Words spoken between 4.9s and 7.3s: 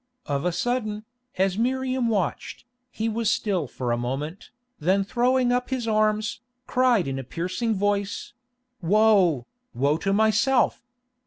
throwing up his arms, cried in a